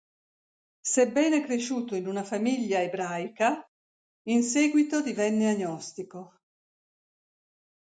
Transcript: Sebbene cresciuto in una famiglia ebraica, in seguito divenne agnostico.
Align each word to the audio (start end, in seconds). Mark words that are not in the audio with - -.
Sebbene 0.81 1.43
cresciuto 1.43 1.93
in 1.93 2.07
una 2.07 2.23
famiglia 2.23 2.81
ebraica, 2.81 3.63
in 4.29 4.41
seguito 4.41 5.03
divenne 5.03 5.51
agnostico. 5.51 6.39